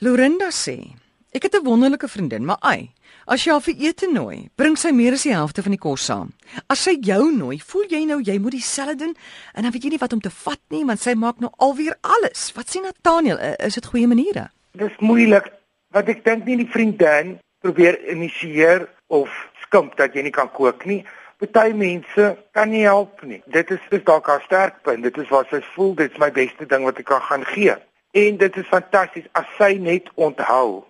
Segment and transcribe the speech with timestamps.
[0.00, 0.94] Lorinda sê,
[1.34, 2.90] ek het 'n wonderlike vriendin, maar ai,
[3.26, 6.04] as jy haar vir ete nooi, bring sy meer as die helfte van die kos
[6.04, 6.32] saam.
[6.68, 9.16] As sy jou nooi, voel jy nou jy moet dieselfde doen
[9.54, 11.96] en dan weet jy nie wat om te vat nie, want sy maak nou alweer
[12.00, 12.52] alles.
[12.54, 14.50] Wat sê Nathaniel, is dit goeie maniere?
[14.72, 15.52] Dis moeilik,
[15.90, 19.28] want ek dink nie die vriendin probeer initieer of
[19.62, 21.04] skimp dat jy nie kan kook nie.
[21.38, 23.42] Party mense kan nie help nie.
[23.46, 25.02] Dit is dis dalk haar sterkpunt.
[25.02, 27.74] Dit is wat sy voel, dit is my beste ding wat ek kan gaan gee.
[28.18, 30.82] En dit is fantasties as sy net onthou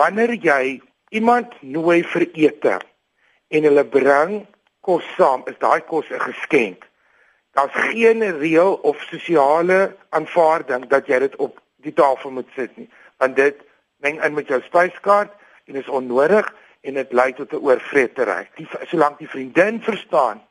[0.00, 0.80] wanneer jy
[1.14, 2.72] iemand nooi vir ete
[3.54, 4.32] en hulle bring
[4.82, 6.82] kos saam, is daai kos 'n geskenk.
[7.54, 12.90] Daar's geen reël of sosiale aanvaarding dat jy dit op die tafel moet sit nie,
[13.18, 13.56] want dit
[14.02, 15.30] meng in met jou spyskaart
[15.64, 18.48] en is onnodig en dit lei tot 'n oorvretery.
[18.54, 20.42] Die solank die vriendin verstaan.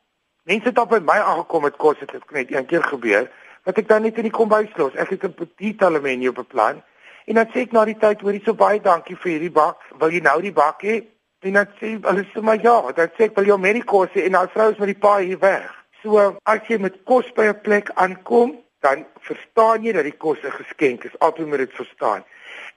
[0.43, 3.31] Mense het op by my aangekom met kos het dit net een keer gebeur
[3.63, 4.95] wat ek dan net in die kombuis los.
[4.95, 6.83] Ek het 'n petit aluminium beplan
[7.25, 9.77] en dan sê ek na die tyd hoor jy so baie dankie vir hierdie bak.
[9.99, 11.03] Wil jy nou die bak hê?
[11.41, 14.25] En dan sê hulle so maar ja, dan sê ek wil jou die kos hê
[14.25, 15.71] en dan vrou is met die paai hier weg.
[16.01, 20.37] So as jy met kos by 'n plek aankom, dan verstaan jy dat die kos
[20.43, 21.19] 'n geskenk is.
[21.19, 22.23] Altyd moet dit verstaan.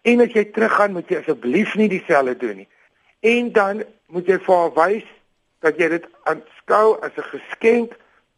[0.03, 2.69] En as jy teruggaan, moet jy asseblief nie dieselfde doen nie.
[3.21, 5.05] En dan moet jy vir haar wys
[5.61, 7.97] dat jy dit aanskou as 'n geskenk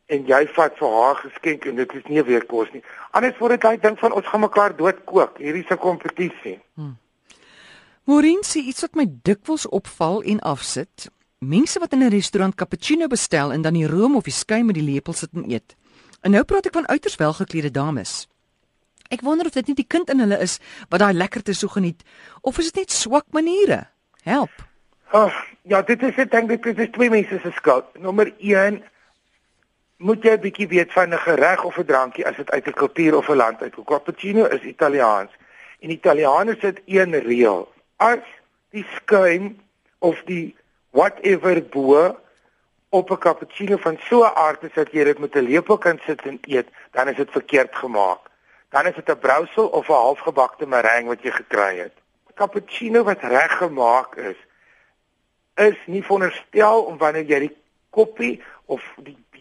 [0.08, 2.82] en jy vat vir haar geskenk en dit is nie weer kos nie.
[3.16, 5.36] Anders word dit daai ding van ons gaan mekaar doodkook.
[5.38, 6.58] Hierdie is 'n kompetisie.
[6.74, 6.96] Hmm.
[8.04, 11.10] Morin sê iets wat my dikwels opval en afsit.
[11.38, 14.74] Mense wat in 'n restaurant cappuccino bestel en dan die room of die skuim met
[14.74, 15.76] die lepel sit en eet.
[16.22, 18.28] En nou praat ek van uiters welgeklede dames.
[19.08, 22.02] Ek wonder of dit nie die kind in hulle is wat daai lekkerte so geniet
[22.42, 23.86] of is dit net swak maniere?
[24.22, 24.50] Help.
[25.12, 27.84] Oh, ja, dit is ek dink dit is twee mense se skuld.
[27.96, 28.82] Nommer 1
[29.98, 32.72] moet jy 'n bietjie weet van 'n gereg of 'n drankie as dit uit 'n
[32.72, 33.84] kultuur of 'n land uitkom.
[33.84, 35.30] Cappuccino is Italiaans
[35.80, 37.72] en Italianers het een reël.
[37.96, 38.24] As
[38.70, 39.58] die skuim
[39.98, 40.56] of die
[40.90, 42.18] whatever bo
[42.88, 45.98] op 'n cappuccino van so 'n aard is dat jy dit met 'n lepel kan
[46.06, 48.20] sit en eet, dan is dit verkeerd gemaak.
[48.70, 51.94] Dan is dit 'n brousel of 'n halfgebakte meringue wat jy gekry het.
[52.34, 54.36] Cappuccino wat reg gemaak is,
[55.54, 57.56] is nie veronderstel om wanneer jy die
[57.90, 58.82] koppie of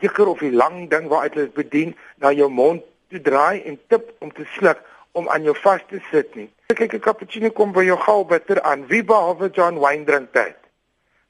[0.07, 3.79] beker of die lang ding waaruit hulle dit bedien na jou mond toe draai en
[3.87, 4.79] tip om te sluk
[5.17, 6.49] om aan jou vas te sit nie.
[6.67, 8.87] Kyk 'n cappuccino kom by jou gou bitter aan.
[8.87, 10.57] Wie behalwe John Wayne drink dit?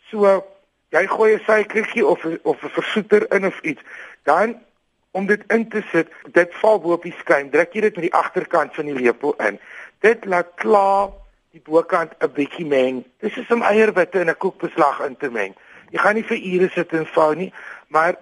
[0.09, 0.43] So
[0.89, 3.81] jy gooi 'n suikertjie of of 'n versoeter in of iets.
[4.23, 4.59] Dan
[5.11, 7.49] om dit in te sit, dit val bo op die skuim.
[7.49, 9.59] Druk jy dit met die agterkant van die lepel in.
[9.99, 11.09] Dit laat klaar
[11.51, 13.05] die bokant 'n bietjie meng.
[13.19, 15.55] Dis is om eierwitte in 'n koekbeslag in te meng.
[15.91, 17.53] Jy gaan nie vir ure sit en vou nie,
[17.87, 18.15] maar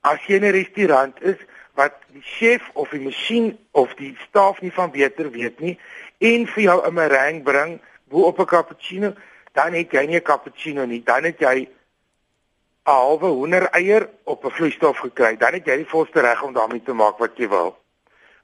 [0.00, 1.36] as jy 'n restaurant is
[1.74, 5.78] wat die chef of die masjien of die staf nie van beter weet nie
[6.18, 7.80] en vir jou 'n meringue bring
[8.10, 9.14] bo op 'n cappuccino,
[9.52, 11.68] dan het jy nie 'n cappuccino nie, dan het jy 'n
[12.82, 15.36] halwe hoendereier op 'n vloeistof gekry.
[15.36, 17.78] Dan het jy die volste reg om daarmee te maak wat jy wil.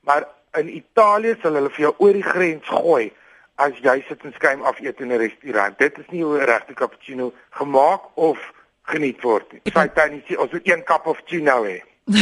[0.01, 3.13] Maar in Italië sal hulle vir jou oor die grens gooi
[3.55, 5.79] as jy sit en skuim af eet in 'n restaurant.
[5.79, 8.53] Dit is nie hoe 'n regte cappuccino gemaak of
[8.93, 9.63] geniet word nie.
[9.73, 11.81] Sy tannie sê ons moet een kap of chino hê.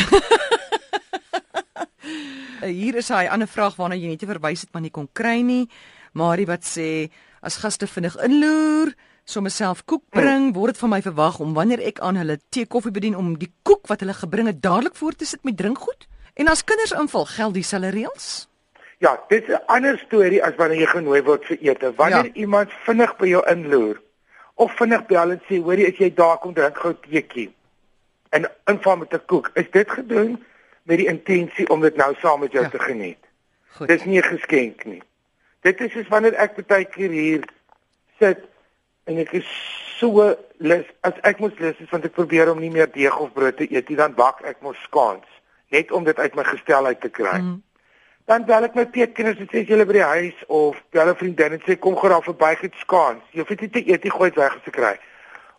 [2.65, 5.09] Hier is hy 'n ander vraag waarna jy nie te verwys het maar nie kon
[5.13, 5.69] kry nie.
[6.13, 7.11] Marie wat sê
[7.43, 8.95] as gaste vinnig inloer,
[9.25, 12.67] sommer self koek bring, word dit van my verwag om wanneer ek aan hulle tee
[12.67, 16.09] koffie bedien om die koek wat hulle gebring het dadelik voor te sit met drinkgoed?
[16.35, 18.49] En as kinders inval, geld dieselfde reëls?
[18.99, 21.93] Ja, dit is 'n ander storie as wanneer jy genooi word vir ete.
[21.97, 22.33] Wanneer ja.
[22.35, 24.01] iemand vinnig by jou inloer,
[24.55, 27.51] of vinnig bel en sê hoorie as jy daar kom drink gou teetjie
[28.35, 29.51] en inval met 'n koek.
[29.55, 30.45] Is dit gedoen
[30.83, 32.71] met die intensie om dit nou saam met jou ja.
[32.71, 33.19] te geniet?
[33.77, 33.89] Goed.
[33.89, 35.03] dis nie 'n geskenk nie.
[35.61, 37.45] Dit is soos wanneer ek baie keer hier
[38.19, 38.39] sit
[39.05, 39.49] en ek is
[39.99, 43.33] so lus as ek moet lus is want ek probeer om nie meer deeg of
[43.33, 45.27] brood te eet nie dan bak ek mos skaans
[45.69, 47.39] net om dit uit my gestel uit te kry.
[47.39, 47.63] Mm
[48.25, 51.53] dan bel ek my peetkinders en sê julle by die huis of bel 'n vriendin
[51.53, 53.23] en sê kom gou daar verby gee skaans.
[53.33, 54.99] Jy hoef dit te eet, jy gooi dit weg as jy kry.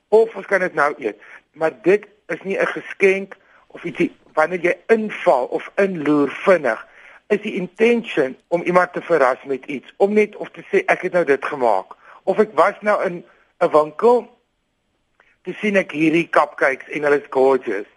[0.09, 1.17] Of ons kan dit nou eet.
[1.53, 3.37] Maar dit is nie 'n geskenk
[3.67, 6.87] of ietsie wanneer jy inval of inloer vinnig
[7.27, 11.07] is die intention om iemand te verras met iets om net of te sê ek
[11.07, 13.23] het nou dit gemaak of ek was nou in
[13.59, 14.27] 'n winkel
[15.43, 17.89] te sien ek hierdie cupcakes en hulle is gorgeous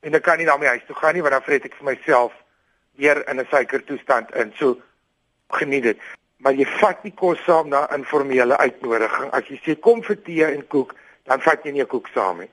[0.00, 1.92] en ek kan nie na my huis toe gaan nie want dan vreet ek vir
[1.92, 2.32] myself
[2.96, 4.52] weer in 'n suikertoestand in.
[4.56, 4.80] So
[5.48, 5.98] geniet dit.
[6.36, 9.30] Maar jy vat nie kos saam na informele uitnodiging.
[9.30, 10.94] As jy sê kom vir tee en koek,
[11.24, 12.50] dan vat jy nie 'n koek saam nie.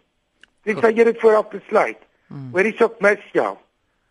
[0.63, 2.00] Dis wat jy dit voorop besluit.
[2.28, 2.50] Hmm.
[2.51, 3.57] Hoor jy sok mes jou.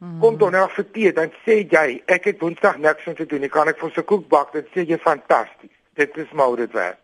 [0.02, 0.18] Mm.
[0.18, 3.44] Kom dan nou vir tee, dan sê jy, ek het Woensdag niks om te doen.
[3.46, 5.70] Ek kan ek vir se koek bak, dit sê jy fantasties.
[5.94, 6.98] Dit is maar dit werk.